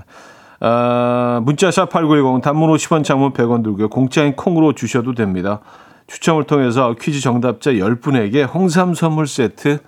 [0.60, 3.90] 아, 문자샵 8910 단문 50원 장문 100원 들고요.
[3.90, 5.60] 공짜인 콩으로 주셔도 됩니다.
[6.08, 9.78] 추첨을 통해서 퀴즈 정답자 10분에게 홍삼 선물 세트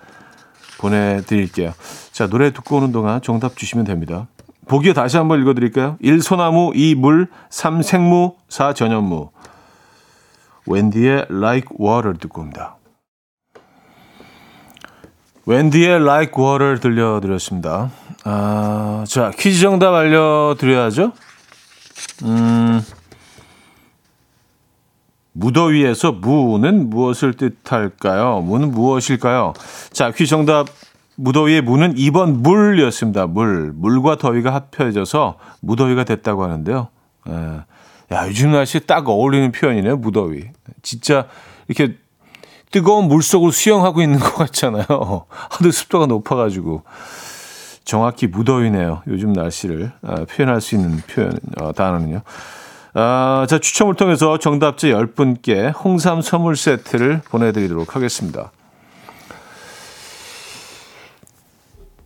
[0.79, 1.73] 보내드릴게요.
[2.13, 4.29] 자, 노래 듣고 오는 동안 정답 주시면 됩니다.
[4.69, 5.97] 보기 다시 한번 읽어드릴까요?
[6.01, 6.23] 1.
[6.23, 6.95] 소나무 2.
[6.95, 7.83] 물 3.
[7.83, 8.73] 생무 4.
[8.75, 9.31] 전현무
[10.67, 12.77] 웬디의 Like Water 듣고 옵니다.
[15.47, 17.91] 웬디의 Like Water 들려드렸습니다.
[18.25, 21.13] 아, 자, 퀴즈 정답 알려드려야죠.
[22.25, 22.81] 음,
[25.33, 28.41] 무더위에서 무는 무엇을 뜻할까요?
[28.41, 29.53] 무는 무엇일까요?
[29.93, 30.67] 자, 퀴즈 정답
[31.17, 33.27] 무더위의 무는 2번 물이었습니다.
[33.27, 33.73] 물.
[33.75, 36.89] 물과 더위가 합쳐져서 무더위가 됐다고 하는데요.
[37.29, 37.33] 에,
[38.13, 39.99] 야, 요즘 날씨에 딱 어울리는 표현이네요.
[39.99, 40.49] 무더위.
[40.83, 41.27] 진짜
[41.69, 41.97] 이렇게
[42.73, 44.87] 뜨거운 물 속으로 수영하고 있는 것 같잖아요.
[45.29, 46.83] 하도 습도가 높아가지고.
[47.85, 49.03] 정확히 무더위네요.
[49.09, 52.23] 요즘 날씨를 아, 표현할 수 있는 표현, 어, 단어는요.
[52.95, 58.51] 아, 자, 추첨을 통해서 정답자 10분께 홍삼 선물 세트를 보내드리도록 하겠습니다.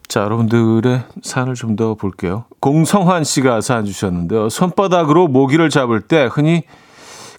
[0.09, 2.45] 자, 여러분들의 사연을 좀 더 볼게요.
[2.61, 4.49] 공성환 씨가 사연 주셨는데요.
[4.49, 6.63] 손바닥으로 모기를 잡을 때 흔히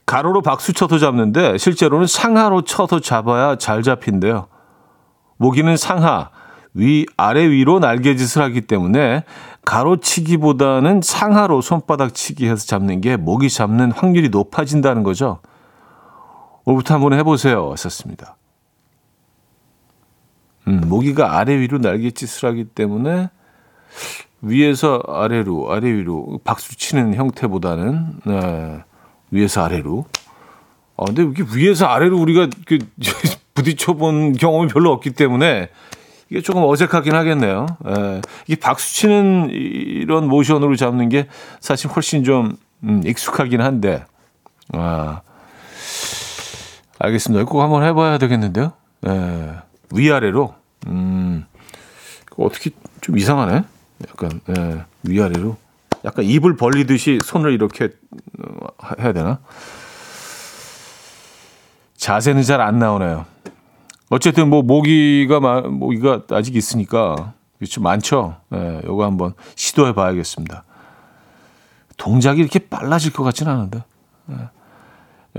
[0.05, 4.47] 가로로 박수 쳐서 잡는데 실제로는 상하로 쳐서 잡아야 잘 잡힌대요.
[5.37, 6.29] 모기는 상하,
[6.75, 9.23] 위, 아래 위로 날개짓을 하기 때문에
[9.63, 15.39] 가로치기보다는 상하로 손바닥 치기 해서 잡는 게 모기 잡는 확률이 높아진다는 거죠.
[16.65, 17.71] 오늘부터 한번 해보세요.
[17.71, 18.35] 하셨습니다.
[20.67, 23.29] 음, 모기가 아래 위로 날개짓을 하기 때문에
[24.41, 28.83] 위에서 아래로, 아래 위로 박수 치는 형태보다는 네,
[29.31, 30.05] 위에서 아래로.
[30.97, 32.79] 아, 근데 이게 위에서 아래로 우리가 그
[33.53, 35.69] 부딪혀 본 경험이 별로 없기 때문에
[36.29, 37.65] 이게 조금 어색하긴 하겠네요.
[37.87, 41.27] 예, 이게 박수 치는 이런 모션으로 잡는 게
[41.59, 44.05] 사실 훨씬 좀 음, 익숙하긴 한데.
[44.73, 45.21] 아,
[46.99, 47.45] 알겠습니다.
[47.45, 48.73] 꼭 한번 해봐야 되겠는데요.
[49.07, 49.55] 예,
[49.91, 50.55] 위아래로.
[50.87, 51.45] 음,
[52.37, 52.71] 어떻게
[53.01, 53.63] 좀 이상하네.
[54.09, 55.57] 약간 예, 위아래로.
[56.05, 57.89] 약간 입을 벌리듯이 손을 이렇게
[58.39, 58.67] 어,
[58.99, 59.39] 해야 되나?
[61.97, 63.25] 자세는 잘 안 나오네요.
[64.09, 68.35] 어쨌든 뭐 모기가 마- 모기가 아직 있으니까 그렇죠 많죠.
[68.53, 70.63] 예, 요거 한번 시도해 봐야겠습니다.
[71.97, 73.83] 동작이 이렇게 빨라질 것 같지는 않은데.
[74.31, 74.35] 예.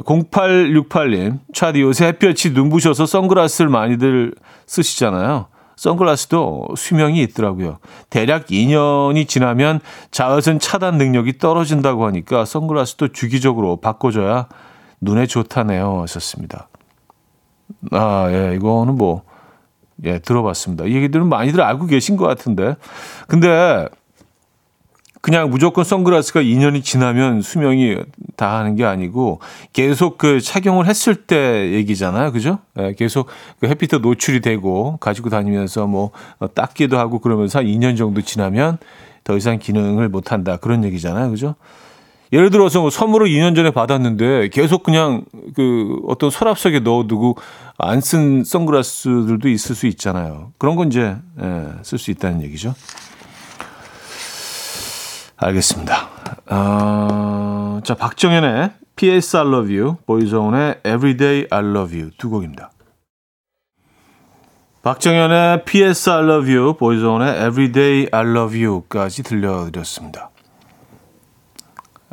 [0.03, 4.35] 0868님, 차디 요새 햇볕이 눈부셔서 선글라스를 많이들
[4.67, 5.47] 쓰시잖아요.
[5.77, 7.79] 선글라스도 수명이 있더라고요.
[8.11, 14.49] 대략 2년이 지나면 자외선 차단 능력이 떨어진다고 하니까 선글라스도 주기적으로 바꿔줘야
[15.01, 16.03] 눈에 좋다네요.
[16.03, 16.69] 하셨습니다.
[17.91, 19.23] 아, 예, 이거는 뭐,
[20.05, 20.85] 예, 들어봤습니다.
[20.85, 22.77] 이 얘기들은 많이들 알고 계신 것 같은데.
[23.29, 23.89] 근데,
[25.21, 27.97] 그냥 무조건 선글라스가 2년이 지나면 수명이
[28.37, 29.41] 다 하는 게 아니고,
[29.73, 32.31] 계속 그 착용을 했을 때 얘기잖아요.
[32.33, 32.59] 그죠?
[32.79, 37.97] 예, 계속 그 햇빛에 노출이 되고, 가지고 다니면서 뭐, 어, 닦기도 하고 그러면서 한 2년
[37.97, 38.79] 정도 지나면
[39.25, 40.57] 더 이상 기능을 못 한다.
[40.59, 41.31] 그런 얘기잖아요.
[41.31, 41.57] 그죠?
[42.33, 45.25] 예를 들어서 뭐 선물을 2년 전에 받았는데 계속 그냥
[45.55, 47.37] 그 어떤 서랍 속에 넣어두고
[47.79, 50.53] 안 쓴 선글라스들도 있을 수 있잖아요.
[50.59, 52.75] 그런 건 이제 예, 쓸 수 있다는 얘기죠.
[55.37, 56.09] 알겠습니다.
[56.47, 59.37] 아, 자 박정현의 P.S.
[59.37, 62.71] I Love You, 보이존의 Everyday I Love You 두 곡입니다.
[64.83, 66.09] 박정현의 P.S.
[66.09, 70.31] I Love You, 보이존의 Everyday I Love You까지 들려드렸습니다.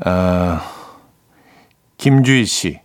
[0.06, 0.62] 아,
[1.98, 2.80] 김주희 씨.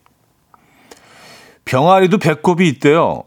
[1.65, 3.25] 병아리도 배꼽이 있대요.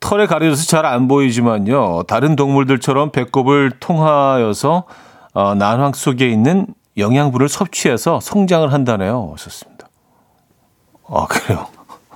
[0.00, 2.04] 털에 가려져서 잘 안 보이지만요.
[2.04, 4.84] 다른 동물들처럼 배꼽을 통하여서
[5.34, 9.34] 어, 난황 속에 있는 영양분을 섭취해서 성장을 한다네요.
[9.38, 9.88] 썼습니다.
[11.08, 11.66] 아, 그래요.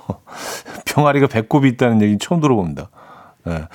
[0.85, 2.89] 병아리가 배꼽이 있다는 얘기 처음 들어봅니다.
[3.47, 3.67] 예.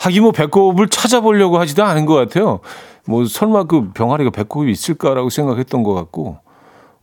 [0.00, 2.60] 하긴 뭐 배꼽을 찾아보려고 하지도 않은 것 같아요.
[3.06, 6.38] 뭐 설마 그 병아리가 배꼽이 있을까라고 생각했던 것 같고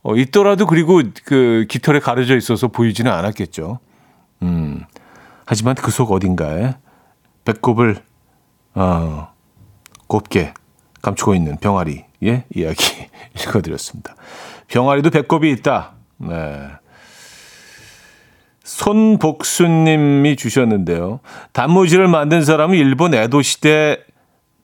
[0.02, 3.78] 어, 있더라도 그리고 그 깃털에 가려져 있어서 보이지는 않았겠죠.
[4.42, 4.84] 음.
[5.46, 6.74] 하지만 그 속 어딘가에
[7.44, 8.02] 배꼽을
[8.74, 9.28] 어,
[10.06, 10.54] 곱게
[11.02, 13.08] 감추고 있는 병아리의 이야기
[13.40, 14.14] 읽어드렸습니다.
[14.68, 15.92] 병아리도 배꼽이 있다.
[16.18, 16.68] 네.
[18.62, 21.20] 손복수님이 주셨는데요.
[21.52, 23.98] 단무지를 만든 사람은 일본 에도 시대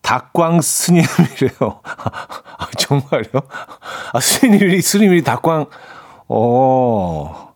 [0.06, 1.80] 닭광 스님이래요.
[1.82, 3.42] 아, 정말요?
[4.12, 5.66] 아, 스님이, 스님이 닭광,
[6.28, 7.52] 어.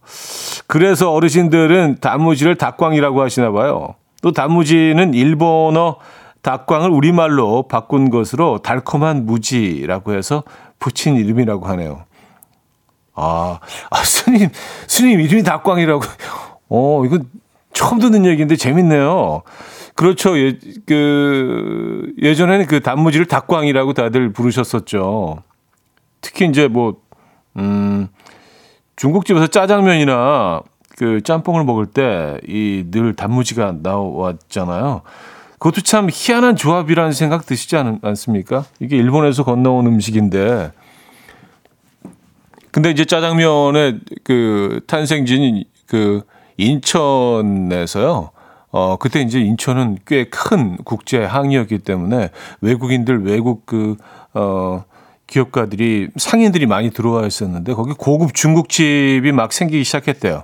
[0.66, 3.94] 그래서 어르신들은 단무지를 닭광이라고 하시나 봐요.
[4.20, 5.98] 또 단무지는 일본어
[6.42, 10.42] 닭광을 우리말로 바꾼 것으로 달콤한 무지라고 해서
[10.80, 12.04] 붙인 이름이라고 하네요.
[13.14, 14.48] 아, 아, 스님,
[14.88, 16.02] 스님 이름이 닭광이라고.
[16.68, 17.20] 어, 이거
[17.72, 19.42] 처음 듣는 얘기인데 재밌네요.
[20.00, 20.38] 그렇죠.
[20.38, 25.42] 예, 그, 예전에는 그 단무지를 닭광이라고 다들 부르셨었죠.
[26.22, 26.96] 특히 이제 뭐,
[27.58, 28.08] 음,
[28.96, 30.62] 중국집에서 짜장면이나
[30.96, 35.02] 그 짬뽕을 먹을 때 이 늘 단무지가 나왔잖아요.
[35.58, 38.64] 그것도 참 희한한 조합이라는 생각 드시지 않, 않습니까?
[38.80, 40.72] 이게 일본에서 건너온 음식인데,
[42.70, 46.22] 근데 이제 짜장면의 그 탄생지는 그
[46.56, 48.30] 인천에서요.
[48.72, 53.96] 어, 그때 이제 인천은 꽤 큰 국제 항이었기 때문에 외국인들, 외국 그,
[54.34, 54.84] 어,
[55.26, 60.42] 기업가들이 상인들이 많이 들어와 있었는데 거기 고급 중국집이 막 생기기 시작했대요.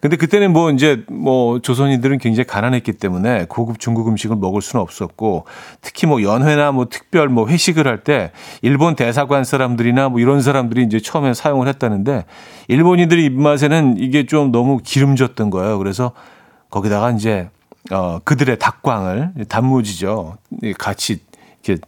[0.00, 5.46] 근데 그때는 뭐 이제 뭐 조선인들은 굉장히 가난했기 때문에 고급 중국 음식을 먹을 수는 없었고
[5.80, 10.82] 특히 뭐 연회나 뭐 특별 뭐 회식을 할 때 일본 대사관 사람들이나 뭐 이런 사람들이
[10.84, 12.26] 이제 처음에 사용을 했다는데
[12.68, 15.78] 일본인들이 입맛에는 이게 좀 너무 기름졌던 거예요.
[15.78, 16.12] 그래서
[16.68, 17.48] 거기다가 이제
[17.90, 20.38] 어 그들의 다꽝을 단무지죠.
[20.78, 21.20] 같이
[21.62, 21.82] 이렇게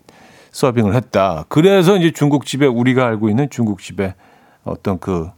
[0.52, 1.44] 서빙을 했다.
[1.48, 4.14] 그래서 이제 중국집에 우리가 알고 있는 중국집에
[4.64, 5.30] 어떤 그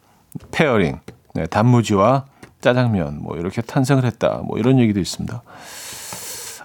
[0.50, 1.00] pairing
[1.34, 2.24] 네, 단무지와
[2.60, 4.40] 짜장면 뭐 이렇게 탄생을 했다.
[4.44, 5.42] 뭐 이런 얘기도 있습니다.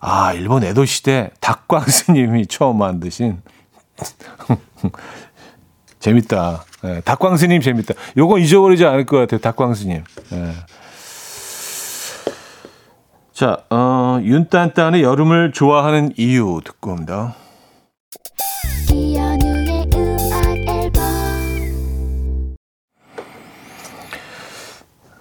[0.01, 3.41] 아, 일본 에도 시대 다꽝 스님이 처음 만드신
[5.99, 6.65] 재밌다.
[6.81, 7.93] 네, 다꽝 스님 재밌다.
[8.17, 9.39] 요건 잊어버리지 않을 것 같아요.
[9.39, 10.03] 다꽝 스님.
[10.31, 10.53] 네.
[13.33, 17.33] 자, 어, 윤딴딴의 여름을 좋아하는 이유 듣고 옵니다.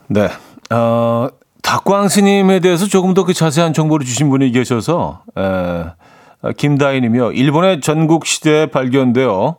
[0.08, 0.28] 네.
[0.70, 1.28] 어,
[1.62, 8.26] 닭광 스님에 대해서 조금 더 그 자세한 정보를 주신 분이 계셔서, 에, 김다인이며, 일본의 전국
[8.26, 9.56] 시대에 발견되어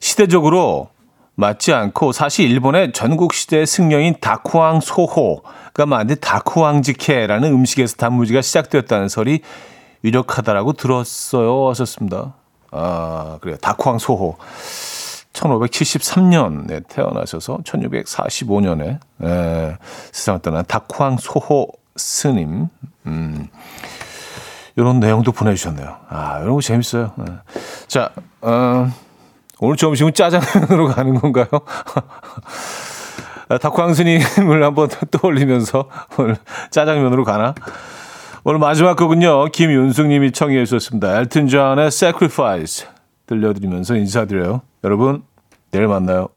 [0.00, 0.90] 시대적으로
[1.40, 9.08] 맞지 않고 사실 일본의 전국 시대의 승려인 다쿠왕 소호가 만든 다쿠왕 지케라는 음식에서 단무지가 시작되었다는
[9.08, 9.40] 설이
[10.04, 11.68] 유력하다라고 들었어요.
[11.70, 12.34] 하셨습니다.
[12.70, 13.56] 아, 그래요.
[13.56, 14.36] 다쿠왕 소호.
[15.32, 19.78] 1573년에 태어나셔서 1645년에 에,
[20.12, 22.68] 세상을 떠난 다쿠왕 소호 스님.
[23.06, 23.48] 음,
[24.76, 25.96] 이런 내용도 보내주셨네요.
[26.08, 27.12] 아, 이런 거 재밌어요.
[27.20, 27.24] 예.
[27.86, 28.10] 자,
[28.42, 28.90] 어,
[29.60, 31.46] 오늘 점심은 짜장면으로 가는 건가요?
[33.48, 33.58] 아,
[33.94, 35.88] 스님을 한번 떠올리면서
[36.18, 36.36] 오늘
[36.70, 37.54] 짜장면으로 가나?
[38.44, 39.46] 오늘 마지막 곡은요.
[39.52, 41.20] 김윤숙 님이 청해 주셨습니다.
[41.20, 42.88] 엘튼 존의 Sacrifice
[43.26, 44.62] 들려드리면서 인사드려요.
[44.82, 45.22] 여러분,
[45.72, 46.28] 내일 만나요.